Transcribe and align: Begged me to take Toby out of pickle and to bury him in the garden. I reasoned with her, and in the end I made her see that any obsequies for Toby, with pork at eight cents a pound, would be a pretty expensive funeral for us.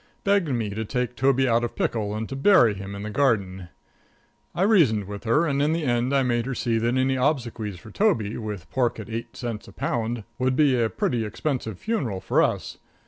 Begged 0.23 0.47
me 0.49 0.71
to 0.71 0.83
take 0.83 1.15
Toby 1.15 1.47
out 1.47 1.63
of 1.63 1.75
pickle 1.75 2.15
and 2.15 2.27
to 2.27 2.35
bury 2.35 2.73
him 2.73 2.95
in 2.95 3.03
the 3.03 3.11
garden. 3.11 3.69
I 4.55 4.63
reasoned 4.63 5.05
with 5.05 5.25
her, 5.25 5.45
and 5.45 5.61
in 5.61 5.73
the 5.73 5.83
end 5.85 6.11
I 6.11 6.23
made 6.23 6.47
her 6.47 6.55
see 6.55 6.79
that 6.79 6.97
any 6.97 7.17
obsequies 7.17 7.77
for 7.77 7.91
Toby, 7.91 8.35
with 8.37 8.67
pork 8.71 8.99
at 8.99 9.11
eight 9.11 9.37
cents 9.37 9.67
a 9.67 9.71
pound, 9.71 10.23
would 10.39 10.55
be 10.55 10.75
a 10.81 10.89
pretty 10.89 11.23
expensive 11.23 11.77
funeral 11.77 12.19
for 12.19 12.41
us. 12.41 12.79